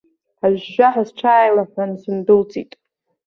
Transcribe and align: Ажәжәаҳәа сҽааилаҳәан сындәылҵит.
Ажәжәаҳәа 0.45 1.03
сҽааилаҳәан 1.09 1.91
сындәылҵит. 2.01 2.71